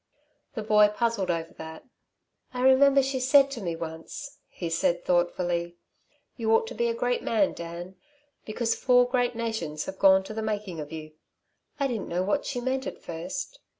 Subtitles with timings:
[0.55, 1.83] The boy puzzled over that.
[2.55, 5.77] "I remember, she said to me once," he said, thoughtfully.
[6.37, 7.97] "'You ought to be a great man, Dan,
[8.43, 11.13] because four great nations have gone to the making of you.'
[11.79, 13.59] I didn't know what she meant at first.